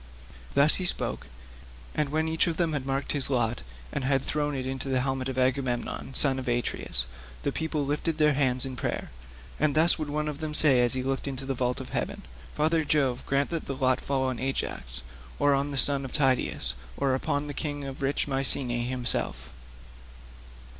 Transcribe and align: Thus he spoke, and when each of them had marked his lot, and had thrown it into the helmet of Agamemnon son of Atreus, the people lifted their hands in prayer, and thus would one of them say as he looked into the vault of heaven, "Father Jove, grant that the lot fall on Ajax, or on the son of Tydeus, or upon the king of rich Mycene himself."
Thus 0.55 0.77
he 0.77 0.85
spoke, 0.85 1.27
and 1.93 2.09
when 2.09 2.27
each 2.27 2.47
of 2.47 2.57
them 2.57 2.73
had 2.73 2.87
marked 2.87 3.11
his 3.11 3.29
lot, 3.29 3.61
and 3.93 4.03
had 4.03 4.23
thrown 4.23 4.55
it 4.55 4.65
into 4.65 4.89
the 4.89 5.01
helmet 5.01 5.29
of 5.29 5.37
Agamemnon 5.37 6.15
son 6.15 6.39
of 6.39 6.47
Atreus, 6.47 7.05
the 7.43 7.51
people 7.51 7.85
lifted 7.85 8.17
their 8.17 8.33
hands 8.33 8.65
in 8.65 8.75
prayer, 8.75 9.11
and 9.59 9.75
thus 9.75 9.99
would 9.99 10.09
one 10.09 10.27
of 10.27 10.39
them 10.39 10.55
say 10.55 10.81
as 10.81 10.93
he 10.93 11.03
looked 11.03 11.27
into 11.27 11.45
the 11.45 11.53
vault 11.53 11.79
of 11.79 11.89
heaven, 11.89 12.23
"Father 12.55 12.83
Jove, 12.83 13.23
grant 13.27 13.51
that 13.51 13.67
the 13.67 13.75
lot 13.75 14.01
fall 14.01 14.23
on 14.23 14.39
Ajax, 14.39 15.03
or 15.37 15.53
on 15.53 15.69
the 15.69 15.77
son 15.77 16.03
of 16.03 16.11
Tydeus, 16.11 16.73
or 16.97 17.13
upon 17.13 17.45
the 17.45 17.53
king 17.53 17.83
of 17.83 18.01
rich 18.01 18.27
Mycene 18.27 18.85
himself." 18.87 19.51